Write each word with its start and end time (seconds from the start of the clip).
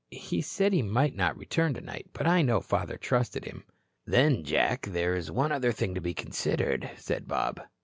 He 0.09 0.41
said 0.41 0.73
he 0.73 0.81
might 0.81 1.15
not 1.15 1.37
return 1.37 1.75
tonight. 1.75 2.07
But 2.11 2.25
I 2.25 2.41
know 2.41 2.59
father 2.59 2.97
trusted 2.97 3.45
him." 3.45 3.65
"Then, 4.03 4.43
Jack, 4.43 4.87
there 4.87 5.13
is 5.15 5.29
one 5.29 5.51
other 5.51 5.71
thing 5.71 5.93
to 5.93 6.01
be 6.01 6.15
considered," 6.15 6.89
said 6.97 7.27
Bob. 7.27 7.61